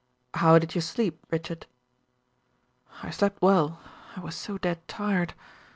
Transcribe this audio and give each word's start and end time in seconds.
"How 0.33 0.57
did 0.57 0.73
you 0.73 0.81
sleep, 0.81 1.19
Richard?" 1.29 1.67
"I 3.03 3.11
slept 3.11 3.39
well. 3.39 3.79
I 4.15 4.21
was 4.21 4.33
so 4.33 4.57
dead 4.57 4.79
tired. 4.87 5.35